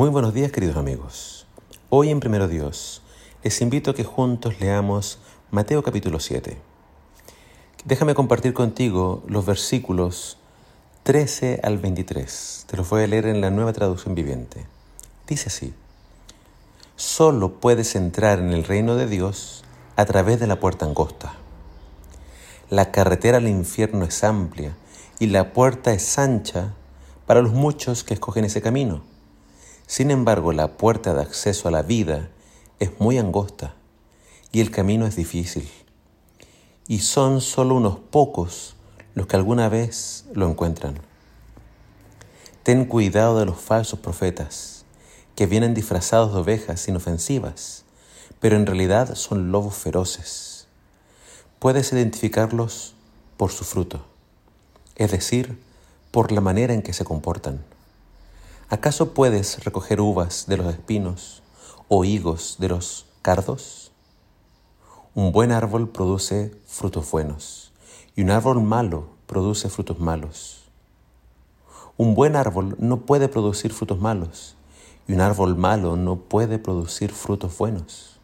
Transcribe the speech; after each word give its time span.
Muy 0.00 0.08
buenos 0.08 0.32
días 0.32 0.50
queridos 0.50 0.78
amigos. 0.78 1.46
Hoy 1.90 2.08
en 2.08 2.20
Primero 2.20 2.48
Dios 2.48 3.02
les 3.44 3.60
invito 3.60 3.90
a 3.90 3.94
que 3.94 4.02
juntos 4.02 4.58
leamos 4.58 5.18
Mateo 5.50 5.82
capítulo 5.82 6.20
7. 6.20 6.56
Déjame 7.84 8.14
compartir 8.14 8.54
contigo 8.54 9.22
los 9.26 9.44
versículos 9.44 10.38
13 11.02 11.60
al 11.62 11.76
23. 11.76 12.64
Te 12.66 12.78
los 12.78 12.88
voy 12.88 13.02
a 13.02 13.08
leer 13.08 13.26
en 13.26 13.42
la 13.42 13.50
nueva 13.50 13.74
traducción 13.74 14.14
viviente. 14.14 14.66
Dice 15.28 15.48
así. 15.48 15.74
Solo 16.96 17.60
puedes 17.60 17.94
entrar 17.94 18.38
en 18.38 18.54
el 18.54 18.64
reino 18.64 18.96
de 18.96 19.06
Dios 19.06 19.64
a 19.96 20.06
través 20.06 20.40
de 20.40 20.46
la 20.46 20.58
puerta 20.58 20.86
angosta. 20.86 21.34
La 22.70 22.90
carretera 22.90 23.36
al 23.36 23.48
infierno 23.48 24.06
es 24.06 24.24
amplia 24.24 24.74
y 25.18 25.26
la 25.26 25.52
puerta 25.52 25.92
es 25.92 26.18
ancha 26.18 26.72
para 27.26 27.42
los 27.42 27.52
muchos 27.52 28.02
que 28.02 28.14
escogen 28.14 28.46
ese 28.46 28.62
camino 28.62 29.02
sin 29.90 30.12
embargo, 30.12 30.52
la 30.52 30.76
puerta 30.76 31.14
de 31.14 31.22
acceso 31.22 31.66
a 31.66 31.72
la 31.72 31.82
vida 31.82 32.28
es 32.78 33.00
muy 33.00 33.18
angosta 33.18 33.74
y 34.52 34.60
el 34.60 34.70
camino 34.70 35.04
es 35.04 35.16
difícil. 35.16 35.68
Y 36.86 37.00
son 37.00 37.40
solo 37.40 37.74
unos 37.74 37.98
pocos 37.98 38.76
los 39.16 39.26
que 39.26 39.34
alguna 39.34 39.68
vez 39.68 40.26
lo 40.32 40.48
encuentran. 40.48 40.94
Ten 42.62 42.84
cuidado 42.84 43.40
de 43.40 43.46
los 43.46 43.60
falsos 43.60 43.98
profetas, 43.98 44.84
que 45.34 45.46
vienen 45.46 45.74
disfrazados 45.74 46.34
de 46.34 46.38
ovejas 46.38 46.86
inofensivas, 46.86 47.82
pero 48.38 48.54
en 48.54 48.66
realidad 48.66 49.16
son 49.16 49.50
lobos 49.50 49.74
feroces. 49.74 50.68
Puedes 51.58 51.92
identificarlos 51.92 52.94
por 53.36 53.50
su 53.50 53.64
fruto, 53.64 54.04
es 54.94 55.10
decir, 55.10 55.60
por 56.12 56.30
la 56.30 56.40
manera 56.40 56.74
en 56.74 56.82
que 56.82 56.92
se 56.92 57.04
comportan. 57.04 57.64
¿Acaso 58.72 59.14
puedes 59.14 59.64
recoger 59.64 60.00
uvas 60.00 60.46
de 60.46 60.56
los 60.56 60.72
espinos 60.72 61.42
o 61.88 62.04
higos 62.04 62.54
de 62.60 62.68
los 62.68 63.04
cardos? 63.20 63.90
Un 65.12 65.32
buen 65.32 65.50
árbol 65.50 65.88
produce 65.88 66.54
frutos 66.68 67.10
buenos 67.10 67.72
y 68.14 68.22
un 68.22 68.30
árbol 68.30 68.62
malo 68.62 69.08
produce 69.26 69.68
frutos 69.70 69.98
malos. 69.98 70.70
Un 71.96 72.14
buen 72.14 72.36
árbol 72.36 72.76
no 72.78 73.00
puede 73.00 73.26
producir 73.26 73.72
frutos 73.72 73.98
malos 73.98 74.54
y 75.08 75.14
un 75.14 75.20
árbol 75.20 75.56
malo 75.56 75.96
no 75.96 76.20
puede 76.20 76.60
producir 76.60 77.10
frutos 77.10 77.58
buenos. 77.58 78.20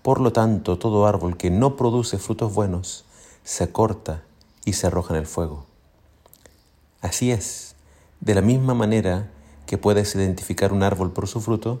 Por 0.00 0.22
lo 0.22 0.32
tanto, 0.32 0.78
todo 0.78 1.06
árbol 1.06 1.36
que 1.36 1.50
no 1.50 1.76
produce 1.76 2.16
frutos 2.16 2.54
buenos 2.54 3.04
se 3.44 3.70
corta 3.70 4.22
y 4.64 4.72
se 4.72 4.86
arroja 4.86 5.12
en 5.12 5.20
el 5.20 5.26
fuego. 5.26 5.66
Así 7.02 7.30
es, 7.30 7.76
de 8.22 8.34
la 8.34 8.40
misma 8.40 8.72
manera 8.72 9.32
que 9.66 9.78
puedes 9.78 10.14
identificar 10.14 10.72
un 10.72 10.82
árbol 10.82 11.12
por 11.12 11.28
su 11.28 11.40
fruto, 11.40 11.80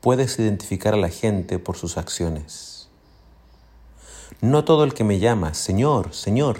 puedes 0.00 0.38
identificar 0.38 0.94
a 0.94 0.98
la 0.98 1.08
gente 1.08 1.58
por 1.58 1.76
sus 1.76 1.96
acciones. 1.96 2.88
No 4.40 4.64
todo 4.64 4.82
el 4.84 4.92
que 4.92 5.04
me 5.04 5.20
llama 5.20 5.54
Señor, 5.54 6.12
Señor, 6.12 6.58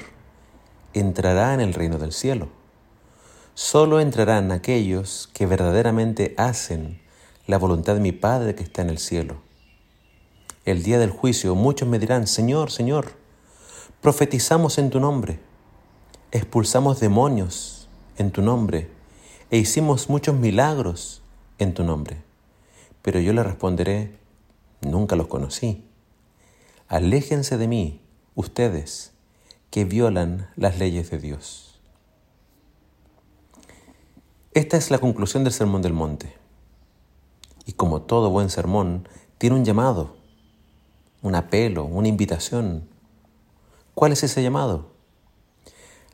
entrará 0.94 1.52
en 1.52 1.60
el 1.60 1.74
reino 1.74 1.98
del 1.98 2.12
cielo. 2.12 2.48
Solo 3.54 4.00
entrarán 4.00 4.52
aquellos 4.52 5.28
que 5.34 5.46
verdaderamente 5.46 6.34
hacen 6.38 7.02
la 7.46 7.58
voluntad 7.58 7.94
de 7.94 8.00
mi 8.00 8.12
Padre 8.12 8.54
que 8.54 8.62
está 8.62 8.82
en 8.82 8.90
el 8.90 8.98
cielo. 8.98 9.42
El 10.64 10.84
día 10.84 10.98
del 10.98 11.10
juicio 11.10 11.56
muchos 11.56 11.88
me 11.88 11.98
dirán, 11.98 12.28
Señor, 12.28 12.70
Señor, 12.70 13.12
profetizamos 14.00 14.78
en 14.78 14.90
tu 14.90 15.00
nombre, 15.00 15.40
expulsamos 16.30 17.00
demonios 17.00 17.88
en 18.16 18.30
tu 18.30 18.42
nombre 18.42 19.01
e 19.52 19.58
hicimos 19.58 20.08
muchos 20.08 20.34
milagros 20.34 21.20
en 21.58 21.74
tu 21.74 21.84
nombre. 21.84 22.22
Pero 23.02 23.20
yo 23.20 23.34
le 23.34 23.42
responderé, 23.42 24.16
nunca 24.80 25.14
los 25.14 25.26
conocí. 25.26 25.84
Aléjense 26.88 27.58
de 27.58 27.68
mí, 27.68 28.00
ustedes, 28.34 29.12
que 29.68 29.84
violan 29.84 30.48
las 30.56 30.78
leyes 30.78 31.10
de 31.10 31.18
Dios. 31.18 31.78
Esta 34.54 34.78
es 34.78 34.90
la 34.90 34.98
conclusión 34.98 35.44
del 35.44 35.52
Sermón 35.52 35.82
del 35.82 35.92
Monte. 35.92 36.34
Y 37.66 37.74
como 37.74 38.00
todo 38.00 38.30
buen 38.30 38.48
sermón, 38.48 39.06
tiene 39.36 39.56
un 39.56 39.66
llamado, 39.66 40.16
un 41.20 41.34
apelo, 41.34 41.84
una 41.84 42.08
invitación. 42.08 42.88
¿Cuál 43.94 44.12
es 44.12 44.22
ese 44.22 44.42
llamado? 44.42 44.92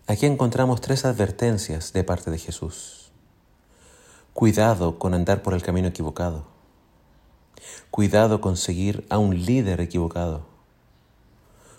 Aquí 0.09 0.27
encontramos 0.27 0.81
tres 0.81 1.05
advertencias 1.05 1.93
de 1.93 2.03
parte 2.03 2.33
de 2.33 2.39
Jesús. 2.39 2.98
Cuidado 4.39 5.01
con 5.01 5.15
andar 5.15 5.43
por 5.43 5.53
el 5.53 5.65
camino 5.65 5.89
equivocado. 5.89 6.45
Cuidado 7.91 8.41
con 8.41 8.57
seguir 8.57 9.05
a 9.11 9.19
un 9.19 9.45
líder 9.45 9.81
equivocado. 9.81 10.43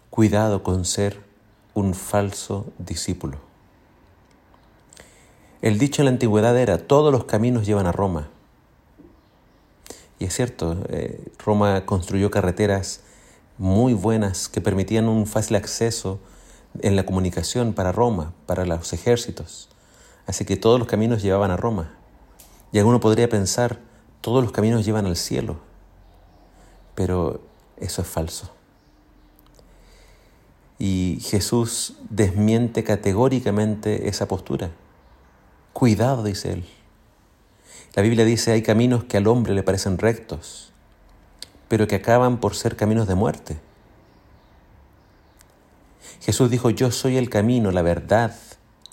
Cuidado 0.09 0.61
con 0.61 0.83
ser 0.83 1.23
un 1.73 1.93
falso 1.93 2.65
discípulo. 2.77 3.37
El 5.61 5.79
dicho 5.79 6.01
en 6.01 6.07
la 6.07 6.11
antigüedad 6.11 6.57
era, 6.57 6.79
todos 6.79 7.13
los 7.13 7.23
caminos 7.23 7.65
llevan 7.65 7.87
a 7.87 7.93
Roma. 7.93 8.27
Y 10.19 10.25
es 10.25 10.33
cierto, 10.33 10.83
eh, 10.89 11.31
Roma 11.37 11.85
construyó 11.85 12.29
carreteras 12.29 12.99
muy 13.57 13.93
buenas 13.93 14.49
que 14.49 14.59
permitían 14.59 15.07
un 15.07 15.27
fácil 15.27 15.55
acceso 15.55 16.19
en 16.81 16.97
la 16.97 17.05
comunicación 17.05 17.71
para 17.71 17.93
Roma, 17.93 18.33
para 18.45 18.65
los 18.65 18.91
ejércitos. 18.91 19.69
Así 20.27 20.43
que 20.43 20.57
todos 20.57 20.77
los 20.77 20.89
caminos 20.89 21.21
llevaban 21.21 21.51
a 21.51 21.55
Roma. 21.55 21.95
Y 22.71 22.77
alguno 22.77 22.99
podría 22.99 23.29
pensar, 23.29 23.79
todos 24.21 24.43
los 24.43 24.51
caminos 24.51 24.85
llevan 24.85 25.05
al 25.05 25.15
cielo, 25.15 25.57
pero 26.95 27.41
eso 27.77 28.01
es 28.01 28.07
falso. 28.07 28.51
Y 30.77 31.19
Jesús 31.21 31.95
desmiente 32.09 32.83
categóricamente 32.83 34.07
esa 34.07 34.27
postura. 34.27 34.71
Cuidado, 35.73 36.23
dice 36.23 36.53
él. 36.53 36.65
La 37.95 38.03
Biblia 38.03 38.23
dice, 38.23 38.51
hay 38.51 38.61
caminos 38.61 39.03
que 39.03 39.17
al 39.17 39.27
hombre 39.27 39.53
le 39.53 39.63
parecen 39.63 39.97
rectos, 39.97 40.71
pero 41.67 41.87
que 41.87 41.95
acaban 41.95 42.39
por 42.39 42.55
ser 42.55 42.75
caminos 42.75 43.07
de 43.07 43.15
muerte. 43.15 43.59
Jesús 46.21 46.49
dijo, 46.49 46.69
yo 46.69 46.91
soy 46.91 47.17
el 47.17 47.29
camino, 47.29 47.71
la 47.71 47.81
verdad 47.81 48.35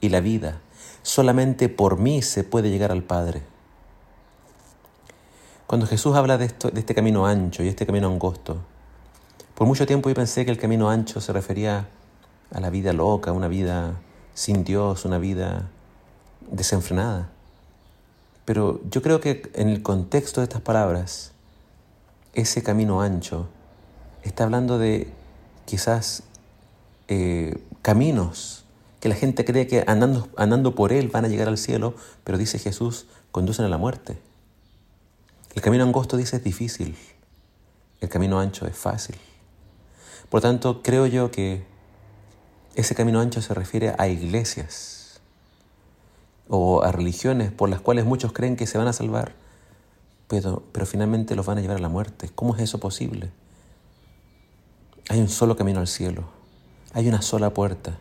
y 0.00 0.08
la 0.08 0.20
vida. 0.20 0.60
Solamente 1.02 1.68
por 1.68 1.98
mí 1.98 2.22
se 2.22 2.44
puede 2.44 2.70
llegar 2.70 2.90
al 2.90 3.02
Padre. 3.02 3.42
Cuando 5.66 5.86
Jesús 5.86 6.14
habla 6.14 6.38
de, 6.38 6.44
esto, 6.44 6.70
de 6.70 6.78
este 6.78 6.94
camino 6.94 7.26
ancho 7.26 7.64
y 7.64 7.68
este 7.68 7.86
camino 7.86 8.06
angosto, 8.06 8.58
por 9.56 9.66
mucho 9.66 9.84
tiempo 9.84 10.08
yo 10.08 10.14
pensé 10.14 10.44
que 10.44 10.52
el 10.52 10.58
camino 10.58 10.90
ancho 10.90 11.20
se 11.20 11.32
refería 11.32 11.88
a 12.52 12.60
la 12.60 12.70
vida 12.70 12.92
loca, 12.92 13.32
una 13.32 13.48
vida 13.48 13.94
sin 14.34 14.62
Dios, 14.62 15.04
una 15.04 15.18
vida 15.18 15.68
desenfrenada. 16.50 17.30
Pero 18.44 18.80
yo 18.90 19.02
creo 19.02 19.20
que 19.20 19.50
en 19.54 19.68
el 19.68 19.82
contexto 19.82 20.40
de 20.40 20.44
estas 20.44 20.60
palabras, 20.60 21.32
ese 22.34 22.62
camino 22.62 23.00
ancho 23.00 23.48
está 24.22 24.44
hablando 24.44 24.78
de 24.78 25.10
quizás 25.64 26.22
eh, 27.08 27.58
caminos 27.82 28.64
que 29.00 29.08
la 29.08 29.16
gente 29.16 29.44
cree 29.44 29.66
que 29.66 29.82
andando, 29.88 30.28
andando 30.36 30.76
por 30.76 30.92
él 30.92 31.08
van 31.08 31.24
a 31.24 31.28
llegar 31.28 31.48
al 31.48 31.58
cielo, 31.58 31.94
pero 32.22 32.38
dice 32.38 32.60
Jesús, 32.60 33.06
conducen 33.32 33.64
a 33.64 33.68
la 33.68 33.78
muerte. 33.78 34.18
El 35.56 35.62
camino 35.62 35.84
angosto 35.84 36.18
dice 36.18 36.36
es 36.36 36.44
difícil, 36.44 36.94
el 38.02 38.10
camino 38.10 38.38
ancho 38.38 38.66
es 38.66 38.76
fácil. 38.76 39.16
Por 40.28 40.42
tanto, 40.42 40.82
creo 40.82 41.06
yo 41.06 41.30
que 41.30 41.64
ese 42.74 42.94
camino 42.94 43.20
ancho 43.20 43.40
se 43.40 43.54
refiere 43.54 43.94
a 43.96 44.06
iglesias 44.06 45.18
o 46.46 46.82
a 46.82 46.92
religiones 46.92 47.52
por 47.52 47.70
las 47.70 47.80
cuales 47.80 48.04
muchos 48.04 48.34
creen 48.34 48.54
que 48.54 48.66
se 48.66 48.76
van 48.76 48.86
a 48.86 48.92
salvar, 48.92 49.32
pero, 50.28 50.62
finalmente 50.84 51.34
los 51.34 51.46
van 51.46 51.56
a 51.56 51.62
llevar 51.62 51.78
a 51.78 51.80
la 51.80 51.88
muerte. 51.88 52.30
¿Cómo 52.34 52.54
es 52.54 52.60
eso 52.60 52.78
posible? 52.78 53.30
Hay 55.08 55.20
un 55.20 55.30
solo 55.30 55.56
camino 55.56 55.80
al 55.80 55.88
cielo, 55.88 56.24
hay 56.92 57.08
una 57.08 57.22
sola 57.22 57.48
puerta. 57.54 57.96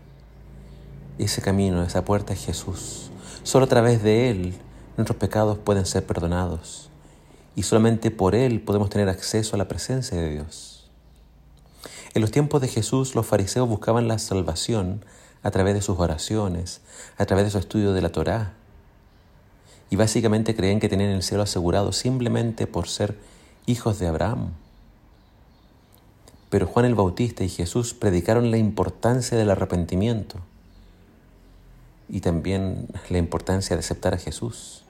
Ese 1.17 1.41
camino, 1.41 1.83
esa 1.83 2.03
puerta 2.03 2.33
es 2.33 2.45
Jesús. 2.45 3.11
Solo 3.43 3.63
a 3.63 3.69
través 3.69 4.03
de 4.03 4.29
Él 4.29 4.55
nuestros 4.97 5.17
pecados 5.17 5.57
pueden 5.57 5.85
ser 5.85 6.05
perdonados 6.05 6.89
y 7.55 7.63
solamente 7.63 8.11
por 8.11 8.35
Él 8.35 8.61
podemos 8.61 8.89
tener 8.89 9.09
acceso 9.09 9.55
a 9.55 9.57
la 9.57 9.67
presencia 9.67 10.17
de 10.17 10.29
Dios. 10.29 10.89
En 12.13 12.21
los 12.21 12.31
tiempos 12.31 12.61
de 12.61 12.67
Jesús 12.67 13.13
los 13.13 13.25
fariseos 13.25 13.67
buscaban 13.67 14.07
la 14.07 14.19
salvación 14.19 15.03
a 15.43 15.51
través 15.51 15.73
de 15.73 15.81
sus 15.81 15.99
oraciones, 15.99 16.81
a 17.17 17.25
través 17.25 17.45
de 17.45 17.51
su 17.51 17.57
estudio 17.57 17.93
de 17.93 18.01
la 18.01 18.09
Torá. 18.09 18.53
Y 19.89 19.97
básicamente 19.97 20.55
creían 20.55 20.79
que 20.79 20.89
tenían 20.89 21.11
el 21.11 21.23
cielo 21.23 21.43
asegurado 21.43 21.91
simplemente 21.91 22.67
por 22.67 22.87
ser 22.87 23.17
hijos 23.65 23.99
de 23.99 24.07
Abraham. 24.07 24.53
Pero 26.49 26.67
Juan 26.67 26.85
el 26.85 26.95
Bautista 26.95 27.43
y 27.43 27.49
Jesús 27.49 27.93
predicaron 27.93 28.49
la 28.49 28.57
importancia 28.57 29.37
del 29.37 29.49
arrepentimiento 29.49 30.39
y 32.07 32.21
también 32.21 32.87
la 33.09 33.17
importancia 33.17 33.75
de 33.75 33.81
aceptar 33.81 34.13
a 34.13 34.17
Jesús. 34.17 34.84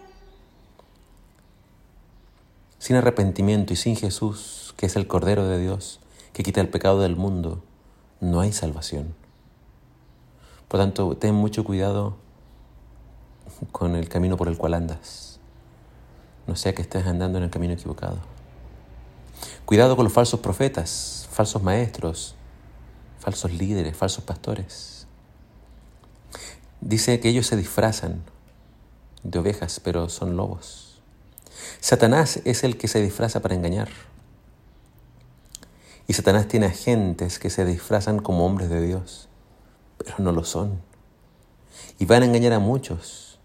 Sin 2.86 2.98
arrepentimiento 2.98 3.74
y 3.74 3.78
sin 3.78 3.96
Jesús, 3.96 4.76
que 4.78 4.86
es 4.86 4.96
el 4.96 5.08
Cordero 5.08 5.48
de 5.48 5.58
Dios, 5.58 6.00
que 6.34 6.44
quita 6.44 6.62
el 6.62 6.70
pecado 6.70 7.00
del 7.00 7.16
mundo, 7.16 7.64
no 8.22 8.42
hay 8.42 8.54
salvación. 8.54 9.16
Por 10.68 10.80
tanto, 10.80 11.18
ten 11.18 11.34
mucho 11.34 11.64
cuidado 11.64 12.16
con 13.72 13.96
el 13.96 14.08
camino 14.08 14.38
por 14.38 14.50
el 14.50 14.58
cual 14.60 14.76
andas. 14.76 15.40
No 16.46 16.56
sea 16.56 16.76
que 16.76 16.84
estés 16.84 17.08
andando 17.08 17.40
en 17.40 17.46
el 17.46 17.50
camino 17.50 17.74
equivocado. 17.74 18.20
Cuidado 19.66 19.96
con 19.96 20.04
los 20.04 20.14
falsos 20.14 20.40
profetas, 20.42 21.28
falsos 21.32 21.64
maestros, 21.64 22.36
falsos 23.18 23.52
líderes, 23.52 23.98
falsos 23.98 24.24
pastores. 24.24 25.08
Dice 26.82 27.20
que 27.20 27.30
ellos 27.30 27.48
se 27.48 27.58
disfrazan 27.58 28.22
de 29.24 29.40
ovejas, 29.40 29.80
pero 29.80 30.08
son 30.08 30.38
lobos. 30.38 30.85
Satanás 31.80 32.42
es 32.46 32.64
el 32.64 32.78
que 32.78 32.88
se 32.88 33.02
disfraza 33.02 33.42
para 33.42 33.56
engañar. 33.56 33.90
Y 36.08 36.14
Satanás 36.14 36.48
tiene 36.48 36.68
agentes 36.68 37.40
que 37.40 37.50
se 37.50 37.66
disfrazan 37.66 38.20
como 38.20 38.46
hombres 38.46 38.70
de 38.70 38.82
Dios, 38.82 39.28
pero 39.98 40.16
no 40.20 40.32
lo 40.32 40.44
son. 40.44 40.82
Y 42.00 42.06
van 42.06 42.24
a 42.24 42.26
engañar 42.26 42.54
a 42.54 42.60
muchos. 42.60 43.40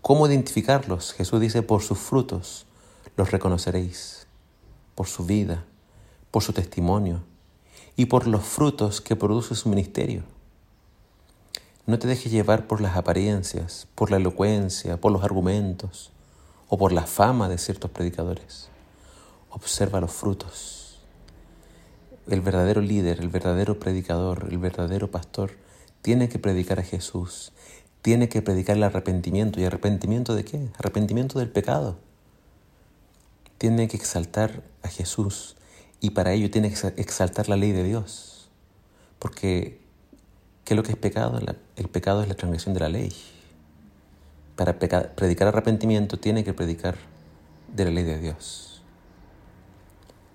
¿Cómo 0.00 0.26
identificarlos? 0.26 1.12
Jesús 1.12 1.40
dice, 1.40 1.62
por 1.62 1.82
sus 1.82 1.98
frutos 1.98 2.66
los 3.16 3.30
reconoceréis, 3.30 4.26
por 4.94 5.06
su 5.06 5.26
vida, 5.26 5.64
por 6.30 6.42
su 6.42 6.52
testimonio 6.52 7.22
y 7.96 8.06
por 8.06 8.26
los 8.26 8.42
frutos 8.42 9.00
que 9.00 9.16
produce 9.16 9.54
su 9.54 9.68
ministerio. 9.68 10.22
No 11.86 11.98
te 11.98 12.08
dejes 12.08 12.32
llevar 12.32 12.66
por 12.66 12.80
las 12.80 12.96
apariencias, 12.96 13.88
por 13.94 14.10
la 14.10 14.16
elocuencia, 14.16 14.98
por 14.98 15.12
los 15.12 15.24
argumentos 15.24 16.12
o 16.70 16.78
por 16.78 16.92
la 16.92 17.06
fama 17.06 17.50
de 17.50 17.58
ciertos 17.58 17.90
predicadores. 17.90 18.70
Observa 19.50 20.00
los 20.00 20.12
frutos. 20.12 21.00
El 22.26 22.40
verdadero 22.40 22.80
líder, 22.80 23.20
el 23.20 23.28
verdadero 23.28 23.78
predicador, 23.78 24.46
el 24.50 24.56
verdadero 24.56 25.10
pastor 25.10 25.50
tiene 26.00 26.30
que 26.30 26.38
predicar 26.38 26.80
a 26.80 26.84
Jesús, 26.84 27.52
tiene 28.00 28.30
que 28.30 28.40
predicar 28.40 28.76
el 28.76 28.84
arrepentimiento. 28.84 29.60
¿Y 29.60 29.64
arrepentimiento 29.64 30.34
de 30.34 30.44
qué? 30.44 30.68
Arrepentimiento 30.78 31.38
del 31.38 31.50
pecado. 31.50 31.98
Tiene 33.58 33.88
que 33.88 33.98
exaltar 33.98 34.62
a 34.82 34.88
Jesús 34.88 35.56
y 36.00 36.10
para 36.10 36.32
ello 36.32 36.50
tiene 36.50 36.72
que 36.72 36.94
exaltar 36.96 37.50
la 37.50 37.56
ley 37.56 37.72
de 37.72 37.84
Dios. 37.84 38.48
Porque 39.18 39.80
¿Qué 40.70 40.74
es 40.74 40.76
lo 40.76 40.84
que 40.84 40.92
es 40.92 40.98
pecado? 40.98 41.36
El 41.74 41.88
pecado 41.88 42.22
es 42.22 42.28
la 42.28 42.36
transgresión 42.36 42.74
de 42.74 42.80
la 42.80 42.88
ley. 42.88 43.12
Para 44.60 44.78
predicar 44.78 45.48
arrepentimiento 45.48 46.18
tiene 46.18 46.44
que 46.44 46.52
predicar 46.52 46.94
de 47.74 47.86
la 47.86 47.92
ley 47.92 48.04
de 48.04 48.18
Dios. 48.18 48.82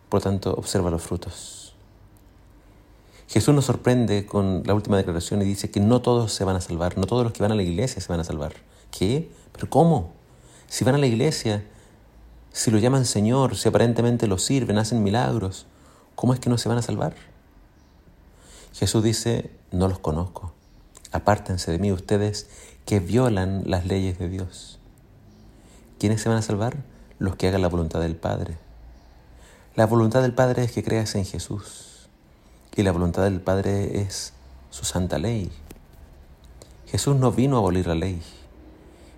Por 0.09 0.19
lo 0.19 0.23
tanto, 0.23 0.55
observa 0.55 0.89
los 0.89 1.03
frutos. 1.03 1.75
Jesús 3.27 3.53
nos 3.53 3.65
sorprende 3.65 4.25
con 4.25 4.63
la 4.65 4.73
última 4.73 4.97
declaración 4.97 5.43
y 5.43 5.45
dice 5.45 5.69
que 5.69 5.79
no 5.79 6.01
todos 6.01 6.33
se 6.33 6.43
van 6.43 6.55
a 6.55 6.61
salvar, 6.61 6.97
no 6.97 7.05
todos 7.05 7.23
los 7.23 7.33
que 7.33 7.43
van 7.43 7.51
a 7.51 7.55
la 7.55 7.61
iglesia 7.61 8.01
se 8.01 8.07
van 8.11 8.19
a 8.19 8.23
salvar. 8.23 8.53
¿Qué? 8.89 9.29
¿Pero 9.51 9.69
cómo? 9.69 10.13
Si 10.65 10.83
van 10.83 10.95
a 10.95 10.97
la 10.97 11.05
iglesia, 11.05 11.63
si 12.51 12.71
lo 12.71 12.79
llaman 12.79 13.05
Señor, 13.05 13.55
si 13.55 13.69
aparentemente 13.69 14.25
lo 14.25 14.39
sirven, 14.39 14.79
hacen 14.79 15.03
milagros, 15.03 15.67
¿cómo 16.15 16.33
es 16.33 16.39
que 16.39 16.49
no 16.49 16.57
se 16.57 16.67
van 16.67 16.79
a 16.79 16.81
salvar? 16.81 17.13
Jesús 18.73 19.03
dice, 19.03 19.51
no 19.71 19.87
los 19.87 19.99
conozco. 19.99 20.54
Apártense 21.15 21.71
de 21.71 21.79
mí 21.79 21.93
ustedes 21.93 22.47
que 22.85 22.99
violan 22.99 23.63
las 23.65 23.85
leyes 23.85 24.19
de 24.19 24.27
Dios. 24.27 24.79
¿Quiénes 25.97 26.21
se 26.21 26.27
van 26.27 26.39
a 26.39 26.41
salvar? 26.41 26.75
Los 27.19 27.37
que 27.37 27.47
hagan 27.47 27.61
la 27.61 27.69
voluntad 27.69 28.01
del 28.01 28.17
Padre. 28.17 28.57
La 29.75 29.85
voluntad 29.85 30.21
del 30.21 30.33
Padre 30.33 30.65
es 30.65 30.73
que 30.73 30.83
creas 30.83 31.15
en 31.15 31.23
Jesús. 31.23 32.09
Y 32.75 32.83
la 32.83 32.91
voluntad 32.91 33.23
del 33.23 33.39
Padre 33.39 34.01
es 34.01 34.33
su 34.71 34.83
santa 34.83 35.17
ley. 35.17 35.49
Jesús 36.85 37.15
no 37.15 37.31
vino 37.31 37.55
a 37.55 37.59
abolir 37.59 37.87
la 37.87 37.95
ley. 37.95 38.21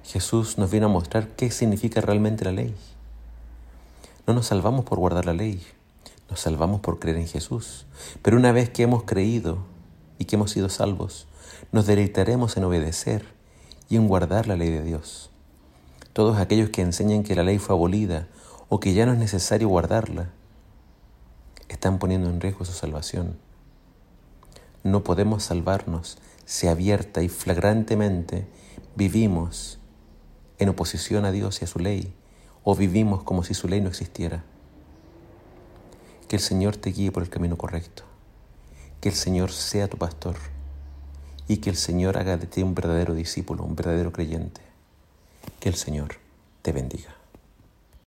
Jesús 0.03 0.59
nos 0.59 0.69
vino 0.69 0.85
a 0.85 0.89
mostrar 0.89 1.29
qué 1.29 1.50
significa 1.50 2.00
realmente 2.00 2.45
la 2.45 2.51
ley. 2.51 2.75
No 4.27 4.35
nos 4.35 4.45
salvamos 4.45 4.85
por 4.85 5.00
guardar 5.00 5.25
la 5.25 5.33
ley, 5.33 5.65
nos 6.29 6.41
salvamos 6.41 6.79
por 6.81 7.00
creer 7.00 7.17
en 7.17 7.27
Jesús. 7.27 7.88
Pero 8.21 8.38
una 8.38 8.51
vez 8.51 8.69
que 8.69 8.83
hemos 8.83 9.01
creído 9.01 9.57
y 10.19 10.25
que 10.25 10.35
hemos 10.35 10.51
sido 10.51 10.69
salvos, 10.69 11.25
nos 11.71 11.85
deleitaremos 11.85 12.57
en 12.57 12.63
obedecer 12.63 13.25
y 13.89 13.95
en 13.95 14.07
guardar 14.07 14.47
la 14.47 14.55
ley 14.55 14.69
de 14.69 14.83
Dios. 14.83 15.29
Todos 16.13 16.37
aquellos 16.37 16.69
que 16.69 16.81
enseñan 16.81 17.23
que 17.23 17.35
la 17.35 17.43
ley 17.43 17.59
fue 17.59 17.75
abolida 17.75 18.27
o 18.69 18.79
que 18.79 18.93
ya 18.93 19.05
no 19.05 19.13
es 19.13 19.19
necesario 19.19 19.69
guardarla, 19.69 20.29
están 21.69 21.99
poniendo 21.99 22.29
en 22.29 22.41
riesgo 22.41 22.65
su 22.65 22.73
salvación. 22.73 23.37
No 24.83 25.03
podemos 25.03 25.43
salvarnos 25.43 26.17
si 26.45 26.67
abierta 26.67 27.21
y 27.21 27.29
flagrantemente 27.29 28.47
vivimos 28.95 29.79
en 30.59 30.69
oposición 30.69 31.25
a 31.25 31.31
Dios 31.31 31.61
y 31.61 31.65
a 31.65 31.67
su 31.67 31.79
ley, 31.79 32.13
o 32.63 32.75
vivimos 32.75 33.23
como 33.23 33.43
si 33.43 33.53
su 33.53 33.67
ley 33.67 33.81
no 33.81 33.89
existiera. 33.89 34.43
Que 36.27 36.37
el 36.37 36.41
Señor 36.41 36.75
te 36.75 36.89
guíe 36.91 37.11
por 37.11 37.23
el 37.23 37.29
camino 37.29 37.57
correcto. 37.57 38.03
Que 38.99 39.09
el 39.09 39.15
Señor 39.15 39.51
sea 39.51 39.87
tu 39.87 39.97
pastor. 39.97 40.35
Y 41.47 41.57
que 41.57 41.69
el 41.69 41.75
Señor 41.75 42.17
haga 42.17 42.38
de 42.38 42.47
ti 42.47 42.63
un 42.63 42.75
verdadero 42.75 43.13
discípulo, 43.13 43.63
un 43.63 43.75
verdadero 43.75 44.11
creyente. 44.11 44.61
Que 45.59 45.69
el 45.69 45.75
Señor 45.75 46.15
te 46.61 46.71
bendiga. 46.71 47.16